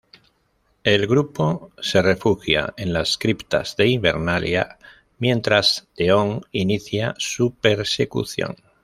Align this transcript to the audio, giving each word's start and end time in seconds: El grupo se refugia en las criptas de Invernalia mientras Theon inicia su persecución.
El 0.83 1.05
grupo 1.05 1.69
se 1.79 2.01
refugia 2.01 2.73
en 2.75 2.91
las 2.91 3.19
criptas 3.19 3.75
de 3.77 3.87
Invernalia 3.89 4.79
mientras 5.19 5.89
Theon 5.95 6.41
inicia 6.51 7.13
su 7.19 7.53
persecución. 7.53 8.55